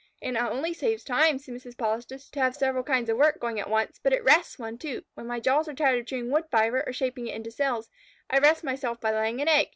"It 0.19 0.31
not 0.31 0.51
only 0.51 0.73
saves 0.73 1.03
time," 1.03 1.37
said 1.37 1.53
Mrs. 1.53 1.77
Polistes, 1.77 2.31
"to 2.31 2.39
have 2.39 2.55
several 2.55 2.83
kinds 2.83 3.07
of 3.07 3.17
work 3.17 3.39
going 3.39 3.59
at 3.59 3.69
once, 3.69 3.99
but 4.01 4.13
it 4.13 4.23
rests 4.23 4.57
one, 4.57 4.79
too. 4.79 5.03
When 5.13 5.27
my 5.27 5.39
jaws 5.39 5.67
are 5.67 5.75
tired 5.75 5.99
of 5.99 6.07
chewing 6.07 6.31
wood 6.31 6.45
fibre 6.49 6.83
or 6.87 6.91
shaping 6.91 7.27
it 7.27 7.35
into 7.35 7.51
cells, 7.51 7.87
I 8.27 8.39
rest 8.39 8.63
myself 8.63 8.99
by 8.99 9.11
laying 9.11 9.41
an 9.43 9.47
egg. 9.47 9.67